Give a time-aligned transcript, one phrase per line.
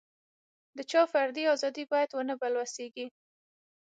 [0.77, 3.07] د چا فردي ازادي باید ونه بلوسېږي.